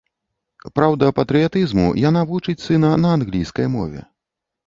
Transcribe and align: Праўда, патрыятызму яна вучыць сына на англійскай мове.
Праўда, 0.77 1.09
патрыятызму 1.19 1.85
яна 2.09 2.21
вучыць 2.31 2.57
сына 2.69 2.91
на 3.05 3.09
англійскай 3.19 3.67
мове. 3.77 4.01